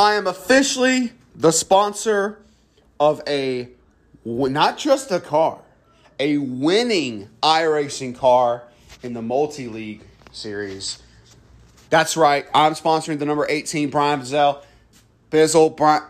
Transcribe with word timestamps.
I 0.00 0.14
am 0.14 0.26
officially 0.26 1.12
the 1.34 1.50
sponsor 1.50 2.40
of 2.98 3.20
a 3.26 3.68
not 4.24 4.78
just 4.78 5.10
a 5.10 5.20
car, 5.20 5.60
a 6.18 6.38
winning 6.38 7.28
iRacing 7.42 8.16
car 8.16 8.62
in 9.02 9.12
the 9.12 9.20
multi 9.20 9.68
league 9.68 10.00
series. 10.32 11.02
That's 11.90 12.16
right. 12.16 12.46
I'm 12.54 12.72
sponsoring 12.72 13.18
the 13.18 13.26
number 13.26 13.46
18 13.46 13.90
Brian 13.90 14.22
Bizzell. 14.22 14.62
Bizzle, 15.30 15.76
Brian. 15.76 16.04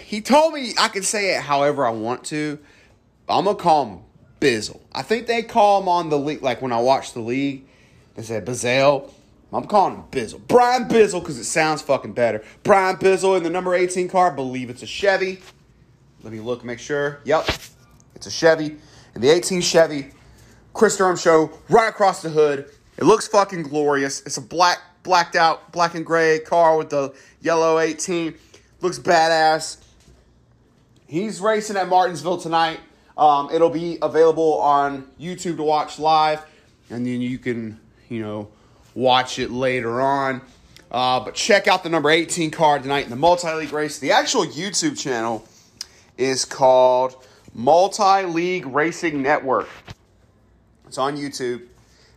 He 0.00 0.20
told 0.22 0.52
me 0.52 0.72
I 0.76 0.88
could 0.88 1.04
say 1.04 1.36
it 1.36 1.40
however 1.40 1.86
I 1.86 1.90
want 1.90 2.24
to. 2.24 2.58
I'm 3.28 3.44
gonna 3.44 3.56
call 3.56 3.86
him 3.86 4.00
Bizzle. 4.40 4.80
I 4.90 5.02
think 5.02 5.28
they 5.28 5.44
call 5.44 5.82
him 5.82 5.88
on 5.88 6.10
the 6.10 6.18
league. 6.18 6.42
Like 6.42 6.62
when 6.62 6.72
I 6.72 6.80
watch 6.80 7.12
the 7.12 7.20
league, 7.20 7.64
they 8.16 8.24
said 8.24 8.44
Bizzell. 8.44 9.08
I'm 9.52 9.64
calling 9.64 9.94
him 9.94 10.04
Bizzle. 10.10 10.40
Brian 10.48 10.84
Bizzle 10.88 11.20
because 11.20 11.38
it 11.38 11.44
sounds 11.44 11.80
fucking 11.80 12.12
better. 12.12 12.42
Brian 12.62 12.96
Bizzle 12.96 13.36
in 13.36 13.42
the 13.42 13.50
number 13.50 13.74
18 13.74 14.08
car. 14.08 14.30
believe 14.30 14.70
it's 14.70 14.82
a 14.82 14.86
Chevy. 14.86 15.40
Let 16.22 16.32
me 16.32 16.40
look, 16.40 16.64
make 16.64 16.80
sure. 16.80 17.20
Yep, 17.24 17.48
it's 18.14 18.26
a 18.26 18.30
Chevy. 18.30 18.76
And 19.14 19.22
the 19.22 19.30
18 19.30 19.60
Chevy, 19.60 20.10
Chris 20.74 20.96
Durham 20.96 21.16
show 21.16 21.52
right 21.68 21.88
across 21.88 22.22
the 22.22 22.30
hood. 22.30 22.70
It 22.98 23.04
looks 23.04 23.28
fucking 23.28 23.62
glorious. 23.62 24.22
It's 24.22 24.36
a 24.36 24.42
black, 24.42 24.78
blacked 25.02 25.36
out, 25.36 25.70
black 25.72 25.94
and 25.94 26.04
gray 26.04 26.40
car 26.40 26.76
with 26.76 26.90
the 26.90 27.14
yellow 27.40 27.78
18. 27.78 28.34
Looks 28.80 28.98
badass. 28.98 29.78
He's 31.06 31.40
racing 31.40 31.76
at 31.76 31.88
Martinsville 31.88 32.38
tonight. 32.38 32.80
Um, 33.16 33.48
it'll 33.52 33.70
be 33.70 33.98
available 34.02 34.60
on 34.60 35.08
YouTube 35.18 35.56
to 35.56 35.62
watch 35.62 35.98
live, 35.98 36.44
and 36.90 37.06
then 37.06 37.22
you 37.22 37.38
can, 37.38 37.80
you 38.08 38.20
know, 38.20 38.48
watch 38.96 39.38
it 39.38 39.52
later 39.52 40.00
on. 40.00 40.40
Uh, 40.90 41.20
but 41.20 41.34
check 41.34 41.68
out 41.68 41.84
the 41.84 41.88
number 41.88 42.10
18 42.10 42.50
card 42.50 42.82
tonight 42.82 43.04
in 43.04 43.10
the 43.10 43.16
multi 43.16 43.52
league 43.52 43.72
race. 43.72 43.98
The 43.98 44.10
actual 44.10 44.44
YouTube 44.46 44.98
channel 44.98 45.46
is 46.16 46.44
called 46.44 47.24
Multi 47.54 48.24
League 48.24 48.66
Racing 48.66 49.22
Network. 49.22 49.68
It's 50.86 50.98
on 50.98 51.16
YouTube, 51.16 51.62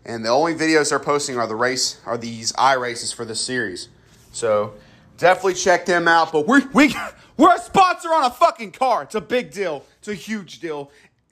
and 0.06 0.24
the 0.24 0.30
only 0.30 0.54
videos 0.54 0.92
they're 0.92 1.00
posting 1.00 1.38
are 1.38 1.48
the 1.48 1.56
race 1.56 2.00
are 2.06 2.18
these 2.18 2.54
i 2.58 2.74
races 2.74 3.12
for 3.12 3.26
this 3.26 3.42
series. 3.42 3.90
So 4.32 4.74
definitely 5.18 5.56
check 5.56 5.86
them 5.86 6.08
out. 6.08 6.32
But 6.32 6.48
we 6.48 6.62
we 6.74 6.96
we're 7.38 7.56
a 7.56 7.60
sponsor 7.60 8.10
on 8.10 8.26
a 8.26 8.30
fucking 8.30 8.72
car. 8.72 9.04
It's 9.04 9.16
a 9.16 9.22
big 9.22 9.52
deal. 9.52 9.84
It's 9.98 10.08
a 10.08 10.14
huge 10.14 10.60
deal, 10.60 10.92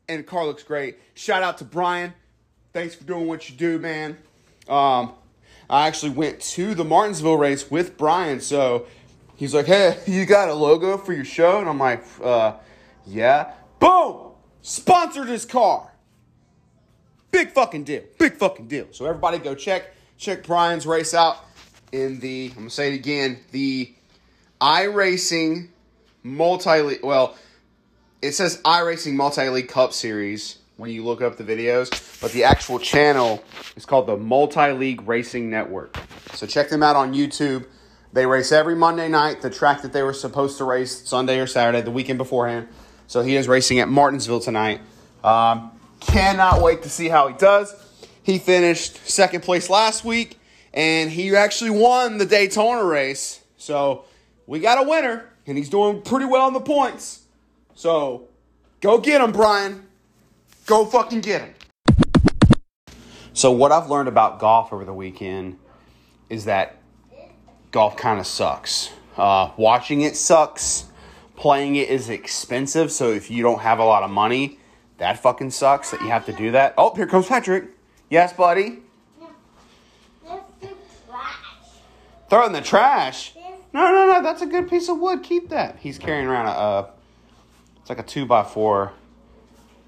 and 0.10 0.20
the 0.20 0.24
car 0.24 0.46
looks 0.46 0.64
great. 0.64 0.98
Shout 1.14 1.44
out 1.44 1.60
to 1.60 1.64
Brian. 1.64 2.14
Thanks 2.74 2.96
for 2.96 3.04
doing 3.04 3.28
what 3.28 3.50
you 3.50 3.56
do, 3.56 3.78
man. 3.78 4.18
Um, 4.68 5.14
I 5.70 5.88
actually 5.88 6.12
went 6.12 6.40
to 6.42 6.74
the 6.74 6.86
Martinsville 6.86 7.38
race 7.38 7.70
with 7.70 7.98
Brian. 7.98 8.40
So 8.40 8.88
he's 9.36 9.54
like, 9.54 9.66
hey, 9.66 10.00
you 10.08 10.26
got 10.26 10.50
a 10.50 10.54
logo 10.54 10.98
for 10.98 11.14
your 11.14 11.26
show? 11.26 11.60
And 11.60 11.70
I'm 11.70 11.80
like, 11.80 12.04
uh, 12.24 12.54
yeah. 13.06 13.54
Boom! 13.80 14.32
Sponsored 14.62 15.28
his 15.28 15.46
car. 15.46 15.92
Big 17.32 17.52
fucking 17.52 17.84
deal. 17.84 18.04
Big 18.18 18.38
fucking 18.38 18.68
deal. 18.68 18.88
So 18.92 19.06
everybody 19.06 19.38
go 19.38 19.54
check 19.54 19.94
check 20.18 20.44
Brian's 20.44 20.88
race 20.88 21.14
out 21.14 21.38
in 21.92 22.20
the 22.20 22.48
I'm 22.52 22.64
gonna 22.64 22.70
say 22.70 22.94
it 22.94 22.96
again, 22.96 23.40
the 23.52 23.94
iRacing 24.60 25.70
multi 26.24 26.82
league 26.82 27.04
well, 27.04 27.38
it 28.22 28.32
says 28.34 28.62
iRacing 28.64 29.14
multi 29.14 29.48
league 29.50 29.70
cup 29.70 29.94
series 29.94 30.58
when 30.78 30.92
you 30.92 31.04
look 31.04 31.22
up 31.22 31.38
the 31.38 31.44
videos, 31.44 32.22
but 32.22 32.32
the 32.32 32.44
actual 32.44 32.80
channel 32.80 33.44
is 33.76 33.86
called 33.86 34.08
the 34.08 34.16
Multi 34.16 34.72
League 34.72 35.08
Racing 35.08 35.50
Network. 35.50 35.98
So 36.34 36.46
check 36.46 36.70
them 36.70 36.84
out 36.84 36.96
on 36.96 37.14
YouTube. 37.14 37.66
They 38.14 38.26
race 38.26 38.52
every 38.52 38.76
Monday 38.76 39.10
night, 39.10 39.42
the 39.42 39.50
track 39.50 39.82
that 39.82 39.92
they 39.92 40.04
were 40.04 40.14
supposed 40.14 40.58
to 40.60 40.64
race 40.64 41.08
Sunday 41.08 41.40
or 41.40 41.48
Saturday, 41.48 41.82
the 41.82 41.92
weekend 41.92 42.20
beforehand. 42.20 42.68
So 43.08 43.22
he 43.22 43.36
is 43.36 43.48
racing 43.48 43.80
at 43.80 43.90
Martinsville 43.90 44.40
tonight. 44.40 44.82
Um, 45.24 45.72
cannot 46.00 46.62
wait 46.62 46.84
to 46.84 46.90
see 46.90 47.10
how 47.10 47.28
he 47.28 47.34
does. 47.36 47.76
He 48.22 48.38
finished 48.38 49.08
second 49.10 49.42
place 49.42 49.70
last 49.70 50.06
week, 50.06 50.40
and 50.74 51.10
he 51.10 51.36
actually 51.36 51.72
won 51.72 52.18
the 52.18 52.26
Daytona 52.26 52.84
race. 52.84 53.42
So 53.58 54.06
we 54.46 54.60
got 54.60 54.78
a 54.78 54.88
winner, 54.88 55.26
and 55.48 55.58
he's 55.58 55.70
doing 55.70 56.02
pretty 56.02 56.26
well 56.26 56.48
in 56.48 56.54
the 56.54 56.60
points. 56.60 57.24
So 57.74 58.28
go 58.82 59.00
get 59.00 59.22
him, 59.22 59.32
Brian. 59.32 59.87
Go 60.68 60.86
fucking 60.86 61.22
get 61.22 61.42
him. 61.42 61.54
So, 63.34 63.52
what 63.52 63.72
I've 63.72 63.90
learned 63.90 64.10
about 64.10 64.38
golf 64.38 64.74
over 64.74 64.84
the 64.84 64.94
weekend 64.94 65.58
is 66.30 66.44
that 66.46 66.76
golf 67.72 67.96
kind 67.96 68.20
of 68.20 68.28
sucks. 68.28 68.92
Uh, 69.16 69.52
watching 69.58 70.02
it 70.02 70.18
sucks. 70.18 70.86
Playing 71.38 71.78
it 71.78 71.88
is 71.88 72.10
expensive. 72.10 72.92
So, 72.92 73.12
if 73.12 73.32
you 73.32 73.44
don't 73.44 73.62
have 73.62 73.80
a 73.80 73.86
lot 73.86 74.04
of 74.04 74.10
money, 74.10 74.60
that 74.98 75.24
fucking 75.24 75.52
sucks 75.52 75.92
that 75.92 76.02
you 76.02 76.10
have 76.10 76.26
to 76.26 76.34
do 76.34 76.52
that. 76.52 76.74
Oh, 76.78 76.94
here 76.94 77.08
comes 77.08 77.28
Patrick. 77.28 77.70
Yes, 78.10 78.34
buddy. 78.34 78.80
Throw 82.30 82.44
it 82.44 82.48
in 82.48 82.52
the 82.52 82.62
trash. 82.62 83.34
No, 83.72 83.90
no, 83.90 84.12
no. 84.12 84.22
That's 84.22 84.42
a 84.42 84.46
good 84.46 84.70
piece 84.70 84.90
of 84.90 85.00
wood. 85.00 85.24
Keep 85.24 85.48
that. 85.50 85.78
He's 85.80 85.98
carrying 85.98 86.28
around 86.28 86.48
a. 86.48 86.90
It's 87.80 87.90
like 87.90 88.00
a 88.00 88.04
two 88.04 88.26
by 88.26 88.44
four 88.44 88.92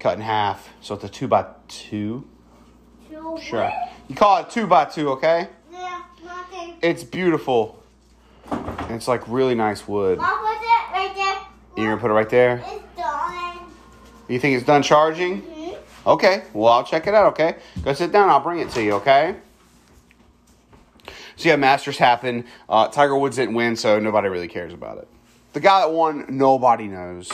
cut 0.00 0.16
in 0.16 0.22
half. 0.22 0.68
So 0.80 0.94
it's 0.94 1.04
a 1.04 1.08
two 1.08 1.28
by 1.28 1.46
two. 1.68 2.26
Two 3.08 3.38
Sure. 3.40 3.64
what? 3.64 3.92
You 4.08 4.16
call 4.16 4.38
it 4.38 4.50
two 4.50 4.66
by 4.66 4.86
two, 4.86 5.10
okay? 5.10 5.48
Yeah, 5.70 6.00
nothing. 6.24 6.74
It's 6.82 7.04
beautiful. 7.04 7.78
And 8.50 8.92
it's 8.92 9.06
like 9.06 9.22
really 9.28 9.54
nice 9.54 9.86
wood. 9.86 10.18
Mom, 10.18 10.38
put 10.38 10.52
it 10.56 10.92
right 10.92 11.12
there. 11.14 11.38
You're 11.76 11.92
gonna 11.92 12.00
put 12.00 12.10
it 12.10 12.14
right 12.14 12.28
there? 12.28 12.62
It's 12.66 12.84
done. 12.96 13.58
You 14.28 14.40
think 14.40 14.56
it's 14.56 14.66
done 14.66 14.82
charging? 14.82 15.42
Mhm. 15.42 15.76
Okay. 16.06 16.42
Well, 16.52 16.72
I'll 16.72 16.84
check 16.84 17.06
it 17.06 17.14
out, 17.14 17.26
okay? 17.28 17.56
Go 17.84 17.92
sit 17.92 18.10
down. 18.10 18.28
I'll 18.30 18.40
bring 18.40 18.58
it 18.58 18.70
to 18.70 18.82
you, 18.82 18.94
okay? 18.94 19.36
So 21.36 21.48
yeah, 21.48 21.56
Masters 21.56 21.98
happened. 21.98 22.44
Uh, 22.68 22.88
Tiger 22.88 23.16
Woods 23.16 23.36
didn't 23.36 23.54
win, 23.54 23.76
so 23.76 23.98
nobody 23.98 24.28
really 24.28 24.48
cares 24.48 24.72
about 24.72 24.98
it. 24.98 25.08
The 25.52 25.60
guy 25.60 25.80
that 25.80 25.92
won, 25.92 26.26
nobody 26.28 26.86
knows. 26.86 27.30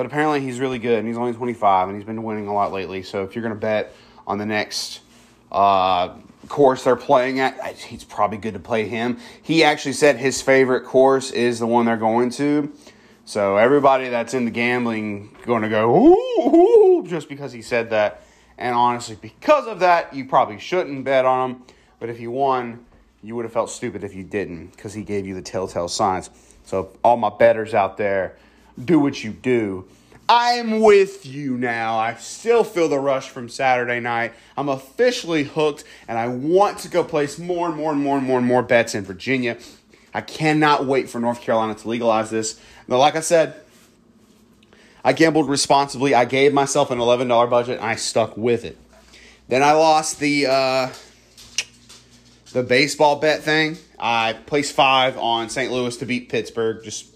But 0.00 0.06
apparently 0.06 0.40
he's 0.40 0.60
really 0.60 0.78
good, 0.78 0.98
and 0.98 1.06
he's 1.06 1.18
only 1.18 1.34
25, 1.34 1.88
and 1.88 1.94
he's 1.98 2.06
been 2.06 2.22
winning 2.22 2.46
a 2.48 2.54
lot 2.54 2.72
lately. 2.72 3.02
So 3.02 3.22
if 3.22 3.34
you're 3.36 3.42
going 3.42 3.52
to 3.52 3.60
bet 3.60 3.92
on 4.26 4.38
the 4.38 4.46
next 4.46 5.00
uh, 5.52 6.14
course 6.48 6.84
they're 6.84 6.96
playing 6.96 7.38
at, 7.38 7.62
I- 7.62 7.74
he's 7.74 8.02
probably 8.02 8.38
good 8.38 8.54
to 8.54 8.60
play 8.60 8.88
him. 8.88 9.18
He 9.42 9.62
actually 9.62 9.92
said 9.92 10.16
his 10.16 10.40
favorite 10.40 10.86
course 10.86 11.30
is 11.32 11.58
the 11.58 11.66
one 11.66 11.84
they're 11.84 11.98
going 11.98 12.30
to. 12.30 12.72
So 13.26 13.58
everybody 13.58 14.08
that's 14.08 14.32
into 14.32 14.50
gambling 14.50 15.36
going 15.44 15.60
to 15.60 15.68
go 15.68 15.94
ooh, 15.94 16.56
ooh 16.56 17.06
just 17.06 17.28
because 17.28 17.52
he 17.52 17.60
said 17.60 17.90
that. 17.90 18.22
And 18.56 18.74
honestly, 18.74 19.18
because 19.20 19.66
of 19.66 19.80
that, 19.80 20.14
you 20.14 20.24
probably 20.24 20.58
shouldn't 20.58 21.04
bet 21.04 21.26
on 21.26 21.50
him. 21.50 21.62
But 21.98 22.08
if 22.08 22.16
he 22.16 22.26
won, 22.26 22.86
you 23.22 23.36
would 23.36 23.44
have 23.44 23.52
felt 23.52 23.68
stupid 23.68 24.02
if 24.02 24.14
you 24.14 24.24
didn't 24.24 24.68
because 24.68 24.94
he 24.94 25.02
gave 25.02 25.26
you 25.26 25.34
the 25.34 25.42
telltale 25.42 25.88
signs. 25.88 26.30
So 26.64 26.88
all 27.04 27.18
my 27.18 27.28
betters 27.28 27.74
out 27.74 27.98
there, 27.98 28.38
do 28.84 28.98
what 28.98 29.22
you 29.22 29.30
do. 29.30 29.86
I'm 30.28 30.78
with 30.78 31.26
you 31.26 31.56
now. 31.56 31.98
I 31.98 32.14
still 32.14 32.62
feel 32.62 32.88
the 32.88 33.00
rush 33.00 33.28
from 33.28 33.48
Saturday 33.48 33.98
night. 33.98 34.32
I'm 34.56 34.68
officially 34.68 35.42
hooked, 35.42 35.82
and 36.06 36.16
I 36.16 36.28
want 36.28 36.78
to 36.80 36.88
go 36.88 37.02
place 37.02 37.36
more 37.36 37.66
and 37.66 37.76
more 37.76 37.90
and 37.90 38.00
more 38.00 38.16
and 38.16 38.24
more 38.24 38.38
and 38.38 38.46
more 38.46 38.62
bets 38.62 38.94
in 38.94 39.04
Virginia. 39.04 39.58
I 40.14 40.20
cannot 40.20 40.86
wait 40.86 41.10
for 41.10 41.18
North 41.18 41.40
Carolina 41.40 41.74
to 41.74 41.88
legalize 41.88 42.30
this. 42.30 42.60
Now, 42.86 42.98
like 42.98 43.16
I 43.16 43.20
said, 43.20 43.60
I 45.02 45.14
gambled 45.14 45.48
responsibly. 45.48 46.14
I 46.14 46.26
gave 46.26 46.52
myself 46.52 46.92
an 46.92 46.98
$11 46.98 47.50
budget, 47.50 47.78
and 47.78 47.86
I 47.86 47.96
stuck 47.96 48.36
with 48.36 48.64
it. 48.64 48.78
Then 49.48 49.64
I 49.64 49.72
lost 49.72 50.20
the 50.20 50.46
uh, 50.46 50.90
the 52.52 52.62
baseball 52.62 53.16
bet 53.16 53.42
thing. 53.42 53.78
I 53.98 54.34
placed 54.34 54.76
five 54.76 55.18
on 55.18 55.50
St. 55.50 55.72
Louis 55.72 55.96
to 55.96 56.06
beat 56.06 56.28
Pittsburgh, 56.28 56.84
just 56.84 57.06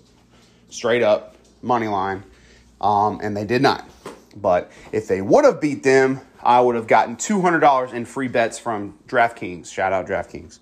straight 0.69 1.05
up 1.05 1.34
money 1.65 1.89
line, 1.89 2.22
um, 2.81 3.21
and 3.22 3.37
they 3.37 3.45
did 3.45 3.63
not. 3.63 3.89
But 4.37 4.71
if 4.93 5.09
they 5.09 5.22
would 5.22 5.45
have 5.45 5.61
beat 5.61 5.83
them, 5.83 6.21
I 6.43 6.61
would 6.61 6.75
have 6.77 6.87
gotten 6.87 7.16
two 7.16 7.41
hundred 7.41 7.61
dollars 7.61 7.93
in 7.93 8.05
free 8.05 8.28
bets 8.28 8.59
from 8.59 8.99
DraftKings. 9.07 9.72
Shout 9.72 9.93
out 9.93 10.07
DraftKings. 10.07 10.59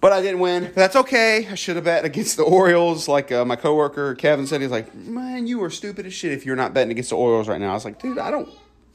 But 0.00 0.12
I 0.12 0.20
didn't 0.20 0.40
win. 0.40 0.64
But 0.64 0.74
that's 0.74 0.96
okay. 0.96 1.48
I 1.48 1.54
should 1.54 1.76
have 1.76 1.84
bet 1.84 2.04
against 2.04 2.36
the 2.36 2.44
Orioles. 2.44 3.08
Like 3.08 3.32
uh, 3.32 3.44
my 3.44 3.56
coworker 3.56 4.14
Kevin 4.14 4.46
said, 4.46 4.60
he's 4.60 4.70
like, 4.70 4.94
"Man, 4.94 5.46
you 5.46 5.62
are 5.62 5.70
stupid 5.70 6.06
as 6.06 6.14
shit 6.14 6.32
if 6.32 6.46
you're 6.46 6.56
not 6.56 6.74
betting 6.74 6.90
against 6.90 7.10
the 7.10 7.16
Orioles 7.16 7.48
right 7.48 7.60
now." 7.60 7.70
I 7.70 7.74
was 7.74 7.84
like, 7.84 8.00
"Dude, 8.00 8.18
I 8.18 8.30
don't 8.30 8.48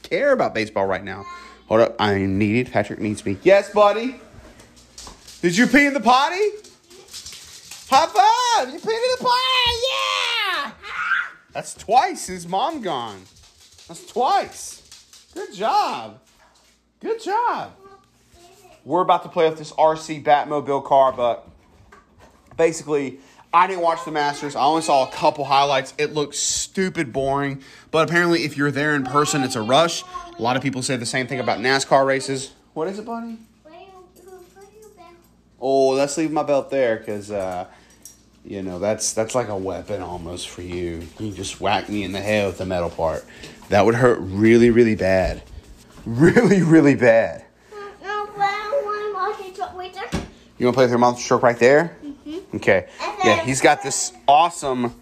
care 0.03 0.31
about 0.31 0.53
baseball 0.53 0.85
right 0.85 1.03
now." 1.03 1.25
Hold 1.67 1.81
up, 1.81 1.95
I 1.99 2.13
am 2.13 2.37
needed. 2.37 2.71
Patrick 2.71 2.99
needs 2.99 3.25
me. 3.25 3.37
Yes, 3.43 3.71
buddy. 3.71 4.19
Did 5.41 5.57
you 5.57 5.67
pee 5.67 5.85
in 5.85 5.93
the 5.93 5.99
potty? 5.99 6.49
High 7.89 8.07
five! 8.07 8.73
You 8.73 8.79
peed 8.79 8.93
in 8.93 9.11
the 9.17 9.17
potty! 9.19 9.39
Yeah! 9.89 10.20
That's 11.53 11.73
twice 11.73 12.27
his 12.27 12.47
mom 12.47 12.81
gone. 12.81 13.21
That's 13.87 14.05
twice. 14.05 15.29
Good 15.33 15.53
job. 15.53 16.19
Good 16.99 17.21
job. 17.21 17.73
We're 18.83 19.01
about 19.01 19.23
to 19.23 19.29
play 19.29 19.49
with 19.49 19.59
this 19.59 19.71
RC 19.73 20.23
Batmobile 20.23 20.85
car, 20.85 21.11
but 21.11 21.47
basically, 22.57 23.19
I 23.53 23.67
didn't 23.67 23.81
watch 23.81 24.05
the 24.05 24.11
Masters. 24.11 24.55
I 24.55 24.63
only 24.63 24.81
saw 24.81 25.07
a 25.07 25.11
couple 25.11 25.45
highlights. 25.45 25.93
It 25.97 26.13
looked 26.13 26.35
stupid 26.35 27.11
boring, 27.11 27.61
but 27.91 28.07
apparently, 28.07 28.43
if 28.43 28.57
you're 28.57 28.71
there 28.71 28.95
in 28.95 29.03
person, 29.03 29.43
it's 29.43 29.55
a 29.55 29.61
rush. 29.61 30.03
A 30.37 30.41
lot 30.41 30.55
of 30.55 30.63
people 30.63 30.81
say 30.81 30.95
the 30.95 31.05
same 31.05 31.27
thing 31.27 31.39
about 31.39 31.59
NASCAR 31.59 32.05
races. 32.05 32.53
What 32.73 32.87
is 32.87 32.97
it, 32.97 33.05
buddy? 33.05 33.37
Where 33.63 33.73
you, 33.73 33.87
where 34.23 34.63
you 34.63 34.91
been? 34.95 35.15
Oh, 35.59 35.89
let's 35.89 36.17
leave 36.17 36.31
my 36.31 36.43
belt 36.43 36.71
there 36.71 36.97
because, 36.97 37.29
uh, 37.29 37.67
you 38.43 38.61
know, 38.61 38.79
that's 38.79 39.13
that's 39.13 39.35
like 39.35 39.49
a 39.49 39.55
weapon 39.57 40.01
almost 40.01 40.49
for 40.49 40.61
you. 40.61 41.07
You 41.19 41.31
just 41.31 41.61
whack 41.61 41.89
me 41.89 42.03
in 42.03 42.11
the 42.11 42.21
head 42.21 42.47
with 42.47 42.57
the 42.57 42.65
metal 42.65 42.89
part. 42.89 43.25
That 43.69 43.85
would 43.85 43.95
hurt 43.95 44.19
really, 44.21 44.69
really 44.69 44.95
bad. 44.95 45.43
Really, 46.03 46.63
really 46.63 46.95
bad. 46.95 47.45
No, 48.01 48.27
but 48.35 48.41
I 48.41 48.81
want 48.83 49.37
to 49.37 49.43
watch 49.43 49.47
it 49.47 49.55
talk 49.55 49.75
right. 49.75 49.93
You 50.57 50.65
want 50.65 50.73
to 50.73 50.77
play 50.77 50.85
with 50.85 50.89
your 50.89 50.97
monster 50.97 51.23
stroke 51.23 51.43
right 51.43 51.59
there? 51.59 51.95
Mm-hmm. 52.03 52.55
Okay. 52.55 52.87
Yeah, 53.23 53.43
he's 53.43 53.61
got 53.61 53.83
this 53.83 54.11
awesome 54.27 54.95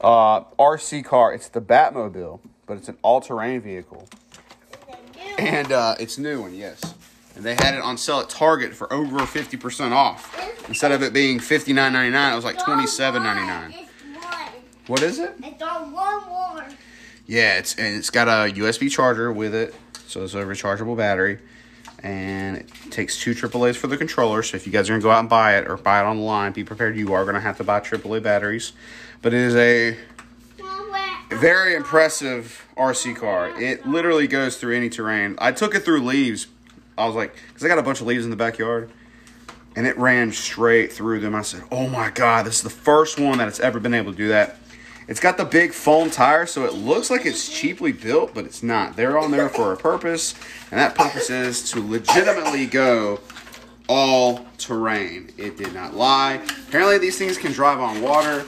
uh, 0.00 0.42
RC 0.56 1.04
car. 1.04 1.34
It's 1.34 1.48
the 1.48 1.60
Batmobile, 1.60 2.38
but 2.66 2.76
it's 2.76 2.88
an 2.88 2.96
all-terrain 3.02 3.62
vehicle, 3.62 4.08
and 5.38 5.72
uh, 5.72 5.96
it's 5.98 6.18
new 6.18 6.42
one. 6.42 6.54
Yes, 6.54 6.94
and 7.34 7.44
they 7.44 7.54
had 7.54 7.74
it 7.74 7.80
on 7.80 7.98
sale 7.98 8.20
at 8.20 8.28
Target 8.30 8.74
for 8.74 8.92
over 8.92 9.26
fifty 9.26 9.56
percent 9.56 9.92
off. 9.92 10.36
Instead 10.68 10.92
of 10.92 11.02
it 11.02 11.12
being 11.12 11.38
fifty 11.38 11.72
nine 11.72 11.92
ninety 11.92 12.10
nine, 12.10 12.32
it 12.32 12.36
was 12.36 12.44
like 12.44 12.62
twenty 12.64 12.86
seven 12.86 13.22
ninety 13.22 13.46
nine. 13.46 13.74
What 14.86 15.02
is 15.02 15.18
it? 15.18 15.34
It's 15.42 15.62
on 15.62 15.92
one 15.92 16.26
more. 16.28 16.66
Yeah, 17.26 17.58
it's 17.58 17.74
and 17.76 17.96
it's 17.96 18.10
got 18.10 18.28
a 18.28 18.52
USB 18.52 18.90
charger 18.90 19.32
with 19.32 19.54
it, 19.54 19.74
so 20.06 20.24
it's 20.24 20.34
a 20.34 20.42
rechargeable 20.42 20.96
battery, 20.96 21.38
and 22.02 22.58
it 22.58 22.70
takes 22.90 23.18
two 23.18 23.32
AAA's 23.34 23.76
for 23.76 23.86
the 23.86 23.96
controller. 23.96 24.42
So 24.42 24.56
if 24.56 24.66
you 24.66 24.72
guys 24.72 24.88
are 24.88 24.92
gonna 24.92 25.02
go 25.02 25.10
out 25.10 25.20
and 25.20 25.28
buy 25.28 25.56
it 25.56 25.68
or 25.68 25.76
buy 25.76 26.00
it 26.00 26.04
online, 26.04 26.52
be 26.52 26.64
prepared. 26.64 26.96
You 26.96 27.12
are 27.14 27.24
gonna 27.24 27.40
have 27.40 27.56
to 27.58 27.64
buy 27.64 27.80
AAA 27.80 28.22
batteries, 28.22 28.72
but 29.22 29.32
it 29.32 29.40
is 29.40 29.56
a 29.56 29.96
very 31.30 31.74
impressive 31.74 32.66
RC 32.76 33.16
car. 33.16 33.50
It 33.60 33.86
literally 33.86 34.26
goes 34.26 34.56
through 34.56 34.76
any 34.76 34.88
terrain. 34.90 35.36
I 35.38 35.52
took 35.52 35.74
it 35.74 35.80
through 35.80 36.02
leaves. 36.02 36.46
I 36.96 37.06
was 37.06 37.14
like, 37.14 37.34
because 37.48 37.64
I 37.64 37.68
got 37.68 37.78
a 37.78 37.82
bunch 37.82 38.00
of 38.00 38.06
leaves 38.06 38.24
in 38.24 38.30
the 38.30 38.36
backyard, 38.36 38.90
and 39.76 39.86
it 39.86 39.96
ran 39.98 40.32
straight 40.32 40.92
through 40.92 41.20
them. 41.20 41.34
I 41.34 41.42
said, 41.42 41.62
"Oh 41.70 41.88
my 41.88 42.10
god, 42.10 42.46
this 42.46 42.56
is 42.56 42.62
the 42.62 42.70
first 42.70 43.18
one 43.18 43.38
that 43.38 43.48
it's 43.48 43.60
ever 43.60 43.80
been 43.80 43.94
able 43.94 44.12
to 44.12 44.18
do 44.18 44.28
that." 44.28 44.56
It's 45.06 45.20
got 45.20 45.36
the 45.36 45.44
big 45.44 45.72
foam 45.72 46.10
tire, 46.10 46.46
so 46.46 46.64
it 46.64 46.72
looks 46.72 47.10
like 47.10 47.26
it's 47.26 47.48
cheaply 47.48 47.92
built, 47.92 48.32
but 48.32 48.46
it's 48.46 48.62
not. 48.62 48.96
They're 48.96 49.18
on 49.18 49.30
there 49.30 49.50
for 49.50 49.72
a 49.72 49.76
purpose, 49.76 50.34
and 50.70 50.80
that 50.80 50.94
purpose 50.94 51.28
is 51.28 51.70
to 51.72 51.86
legitimately 51.86 52.66
go 52.66 53.20
all 53.86 54.46
terrain. 54.56 55.30
It 55.36 55.58
did 55.58 55.74
not 55.74 55.94
lie. 55.94 56.40
Apparently, 56.68 56.96
these 56.98 57.18
things 57.18 57.36
can 57.36 57.52
drive 57.52 57.80
on 57.80 58.00
water. 58.00 58.46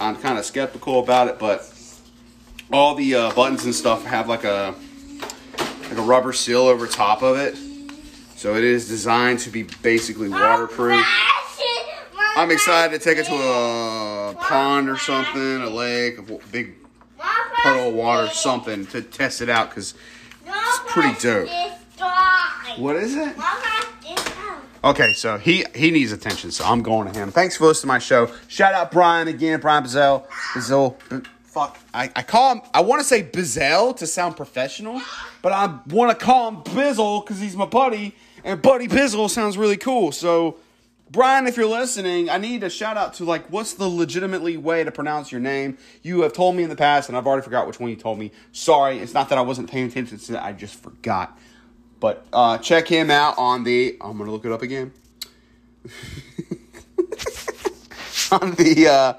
I'm 0.00 0.16
kind 0.16 0.38
of 0.38 0.46
skeptical 0.46 1.00
about 1.00 1.28
it, 1.28 1.38
but 1.38 1.70
all 2.72 2.94
the 2.94 3.14
uh, 3.14 3.32
buttons 3.32 3.64
and 3.64 3.74
stuff 3.74 4.04
have 4.04 4.28
like 4.28 4.44
a 4.44 4.74
like 5.82 5.98
a 5.98 6.02
rubber 6.02 6.32
seal 6.32 6.62
over 6.62 6.86
top 6.86 7.22
of 7.22 7.36
it, 7.36 7.56
so 8.38 8.54
it 8.54 8.62
is 8.64 8.86
designed 8.88 9.40
to 9.40 9.50
be 9.50 9.64
basically 9.82 10.28
waterproof. 10.28 11.04
I'm 12.36 12.50
excited 12.52 12.98
to 13.00 13.04
take 13.04 13.18
it 13.18 13.26
to 13.26 13.34
a 13.34 14.34
pond 14.38 14.88
or 14.88 14.96
something, 14.96 15.56
a 15.62 15.68
lake, 15.68 16.18
a 16.18 16.22
big 16.52 16.74
puddle 17.62 17.88
of 17.88 17.94
water, 17.94 18.28
something 18.28 18.86
to 18.86 19.02
test 19.02 19.42
it 19.42 19.48
out 19.48 19.70
because 19.70 19.94
It's 20.46 20.80
pretty 20.86 21.18
dope. 21.20 21.48
what 22.78 22.94
is 22.96 23.16
it? 23.16 23.34
Okay, 24.84 25.12
so 25.12 25.36
he 25.38 25.64
he 25.74 25.90
needs 25.90 26.12
attention, 26.12 26.52
so 26.52 26.64
I'm 26.64 26.82
going 26.82 27.10
to 27.12 27.18
him. 27.18 27.32
Thanks 27.32 27.56
for 27.56 27.66
listening 27.66 27.88
to 27.88 27.94
my 27.94 27.98
show. 27.98 28.30
Shout 28.46 28.72
out 28.74 28.92
Brian 28.92 29.26
again, 29.26 29.58
Brian 29.60 29.82
Bizzell. 29.82 30.28
Bizzell. 30.54 30.94
B- 31.10 31.28
fuck, 31.42 31.76
I, 31.92 32.08
I 32.14 32.22
call 32.22 32.52
him. 32.54 32.62
I 32.72 32.82
want 32.82 33.00
to 33.00 33.04
say 33.04 33.24
Bizzell 33.24 33.96
to 33.96 34.06
sound 34.06 34.36
professional, 34.36 35.02
but 35.42 35.50
I 35.50 35.80
want 35.88 36.16
to 36.16 36.24
call 36.24 36.48
him 36.50 36.56
Bizzle 36.62 37.24
because 37.26 37.40
he's 37.40 37.56
my 37.56 37.66
buddy, 37.66 38.14
and 38.44 38.60
Buddy 38.62 38.88
Bizzle 38.88 39.28
sounds 39.30 39.58
really 39.58 39.76
cool. 39.76 40.12
So, 40.12 40.56
Brian, 41.10 41.46
if 41.46 41.56
you're 41.56 41.66
listening, 41.66 42.28
I 42.28 42.38
need 42.38 42.62
a 42.62 42.70
shout 42.70 42.96
out 42.96 43.14
to 43.14 43.24
like 43.24 43.46
what's 43.50 43.74
the 43.74 43.88
legitimately 43.88 44.56
way 44.56 44.84
to 44.84 44.90
pronounce 44.90 45.32
your 45.32 45.40
name. 45.40 45.78
You 46.02 46.22
have 46.22 46.32
told 46.32 46.56
me 46.56 46.62
in 46.62 46.68
the 46.68 46.76
past, 46.76 47.08
and 47.08 47.16
I've 47.16 47.26
already 47.26 47.42
forgot 47.42 47.66
which 47.66 47.80
one 47.80 47.90
you 47.90 47.96
told 47.96 48.18
me. 48.18 48.32
Sorry, 48.52 48.98
it's 48.98 49.14
not 49.14 49.28
that 49.30 49.38
I 49.38 49.42
wasn't 49.42 49.70
paying 49.70 49.86
attention 49.86 50.18
to 50.18 50.34
it. 50.34 50.42
I 50.42 50.52
just 50.52 50.74
forgot. 50.74 51.38
But 52.00 52.26
uh, 52.32 52.58
check 52.58 52.86
him 52.88 53.10
out 53.10 53.36
on 53.38 53.64
the. 53.64 53.96
I'm 54.00 54.18
gonna 54.18 54.30
look 54.30 54.44
it 54.44 54.52
up 54.52 54.62
again. 54.62 54.92
on 58.30 58.52
the 58.52 58.88
uh, 58.88 59.14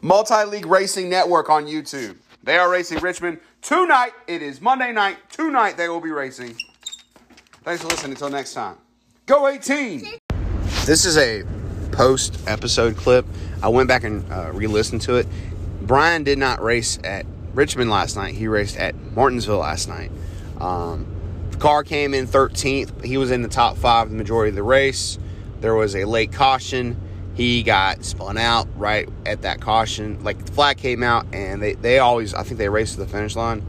Multi 0.00 0.44
League 0.44 0.66
Racing 0.66 1.08
Network 1.08 1.50
on 1.50 1.66
YouTube. 1.66 2.16
They 2.42 2.56
are 2.58 2.70
racing 2.70 2.98
Richmond 2.98 3.40
tonight. 3.62 4.12
It 4.26 4.42
is 4.42 4.60
Monday 4.60 4.92
night. 4.92 5.16
Tonight 5.30 5.76
they 5.76 5.88
will 5.88 6.00
be 6.00 6.10
racing. 6.10 6.56
Thanks 7.64 7.80
for 7.80 7.88
listening. 7.88 8.12
Until 8.12 8.28
next 8.28 8.52
time. 8.52 8.76
Go 9.24 9.48
18. 9.48 10.04
This 10.84 11.06
is 11.06 11.16
a 11.16 11.44
post 11.92 12.38
episode 12.46 12.94
clip. 12.94 13.24
I 13.62 13.68
went 13.68 13.88
back 13.88 14.04
and 14.04 14.30
uh, 14.30 14.50
re 14.52 14.66
listened 14.66 15.00
to 15.02 15.14
it. 15.14 15.26
Brian 15.80 16.24
did 16.24 16.36
not 16.36 16.62
race 16.62 16.98
at 17.04 17.24
Richmond 17.54 17.88
last 17.88 18.16
night. 18.16 18.34
He 18.34 18.48
raced 18.48 18.76
at 18.76 18.94
Martinsville 19.14 19.60
last 19.60 19.88
night. 19.88 20.10
Um, 20.60 21.06
car 21.58 21.84
came 21.84 22.12
in 22.12 22.26
13th. 22.26 23.02
He 23.02 23.16
was 23.16 23.30
in 23.30 23.40
the 23.40 23.48
top 23.48 23.78
five 23.78 24.10
the 24.10 24.16
majority 24.16 24.50
of 24.50 24.56
the 24.56 24.62
race. 24.62 25.18
There 25.60 25.74
was 25.74 25.96
a 25.96 26.04
late 26.04 26.32
caution. 26.32 27.00
He 27.34 27.62
got 27.62 28.04
spun 28.04 28.36
out 28.36 28.68
right 28.76 29.08
at 29.24 29.40
that 29.40 29.62
caution. 29.62 30.22
Like 30.22 30.44
the 30.44 30.52
flag 30.52 30.76
came 30.76 31.02
out, 31.02 31.26
and 31.32 31.62
they, 31.62 31.72
they 31.72 31.98
always, 31.98 32.34
I 32.34 32.42
think 32.42 32.58
they 32.58 32.68
raced 32.68 32.94
to 32.94 33.00
the 33.00 33.06
finish 33.06 33.34
line, 33.34 33.64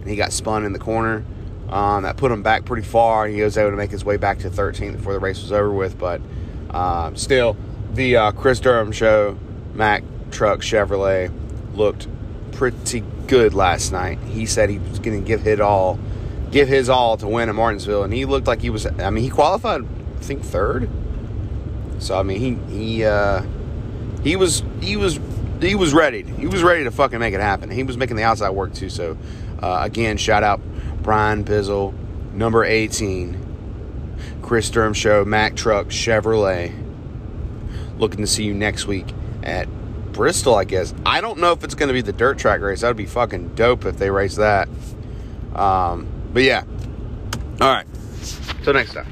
and 0.00 0.10
he 0.10 0.16
got 0.16 0.32
spun 0.32 0.64
in 0.64 0.72
the 0.72 0.80
corner. 0.80 1.24
Um, 1.68 2.04
that 2.04 2.16
put 2.16 2.32
him 2.32 2.42
back 2.42 2.64
pretty 2.64 2.86
far. 2.86 3.26
And 3.26 3.34
he 3.34 3.42
was 3.42 3.58
able 3.58 3.70
to 3.70 3.76
make 3.76 3.90
his 3.90 4.04
way 4.04 4.16
back 4.16 4.38
to 4.40 4.50
13th 4.50 4.96
before 4.96 5.12
the 5.12 5.18
race 5.18 5.40
was 5.42 5.52
over 5.52 5.70
with. 5.70 5.98
But 5.98 6.20
um, 6.70 7.16
still, 7.16 7.56
the 7.92 8.16
uh, 8.16 8.32
Chris 8.32 8.60
Durham 8.60 8.92
show, 8.92 9.38
Mack 9.74 10.02
Truck 10.30 10.60
Chevrolet, 10.60 11.30
looked 11.74 12.08
pretty 12.52 13.04
good 13.26 13.54
last 13.54 13.92
night. 13.92 14.18
He 14.20 14.46
said 14.46 14.70
he 14.70 14.78
was 14.78 14.98
going 14.98 15.20
to 15.20 15.26
give 15.26 15.46
it 15.46 15.60
all, 15.60 15.98
give 16.50 16.68
his 16.68 16.88
all 16.88 17.16
to 17.18 17.28
win 17.28 17.48
at 17.48 17.54
Martinsville, 17.54 18.02
and 18.02 18.12
he 18.12 18.24
looked 18.24 18.46
like 18.46 18.60
he 18.60 18.70
was. 18.70 18.86
I 18.86 19.10
mean, 19.10 19.22
he 19.22 19.30
qualified, 19.30 19.82
I 19.82 20.20
think 20.20 20.42
third. 20.42 20.88
So 21.98 22.18
I 22.18 22.22
mean, 22.22 22.38
he 22.38 22.74
he 22.74 23.04
uh, 23.04 23.42
he 24.22 24.36
was 24.36 24.62
he 24.80 24.96
was 24.96 25.20
he 25.60 25.74
was 25.74 25.92
ready. 25.92 26.22
He 26.22 26.46
was 26.46 26.62
ready 26.62 26.84
to 26.84 26.90
fucking 26.90 27.18
make 27.18 27.34
it 27.34 27.40
happen. 27.40 27.70
He 27.70 27.82
was 27.82 27.96
making 27.96 28.16
the 28.16 28.22
outside 28.22 28.50
work 28.50 28.74
too. 28.74 28.88
So 28.88 29.16
uh, 29.62 29.80
again, 29.82 30.16
shout 30.16 30.42
out 30.42 30.60
Brian 31.08 31.42
Bizzle, 31.42 31.94
number 32.34 32.66
eighteen, 32.66 34.14
Chris 34.42 34.68
Durham 34.68 34.92
Show, 34.92 35.24
Mack 35.24 35.56
Truck 35.56 35.86
Chevrolet. 35.86 36.70
Looking 37.96 38.20
to 38.20 38.26
see 38.26 38.44
you 38.44 38.52
next 38.52 38.86
week 38.86 39.06
at 39.42 39.70
Bristol, 40.12 40.54
I 40.54 40.64
guess. 40.64 40.92
I 41.06 41.22
don't 41.22 41.38
know 41.38 41.52
if 41.52 41.64
it's 41.64 41.74
going 41.74 41.86
to 41.86 41.94
be 41.94 42.02
the 42.02 42.12
dirt 42.12 42.36
track 42.36 42.60
race. 42.60 42.82
That 42.82 42.88
would 42.88 42.98
be 42.98 43.06
fucking 43.06 43.54
dope 43.54 43.86
if 43.86 43.96
they 43.96 44.10
race 44.10 44.36
that. 44.36 44.68
Um, 45.54 46.08
but 46.34 46.42
yeah. 46.42 46.64
All 47.58 47.72
right. 47.72 47.86
Till 48.62 48.74
next 48.74 48.92
time. 48.92 49.06